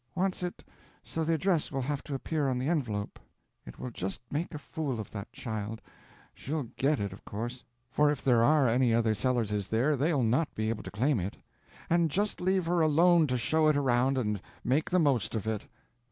[0.15, 0.63] "Wants it
[1.03, 3.19] so the address will have to appear on the envelop.
[3.67, 5.79] It will just make a fool of that child.
[6.33, 10.55] She'll get it, of course, for if there are any other Sellerses there they'll not
[10.55, 11.37] be able to claim it.
[11.87, 15.67] And just leave her alone to show it around and make the most of it.